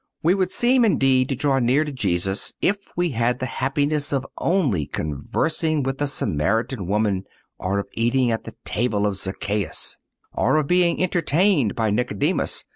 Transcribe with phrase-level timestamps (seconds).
[0.23, 4.11] (211) We would seem, indeed, to draw near to Jesus, if we had the happiness
[4.11, 7.25] of only conversing with the Samaritan woman,
[7.59, 9.99] or of eating at the table of Zaccheus,
[10.33, 12.65] or of being entertained by Nicodemus.